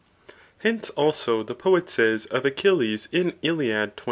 [0.63, 3.97] Hence, alao, the pott io^ [of Achilles in Iliad, 29.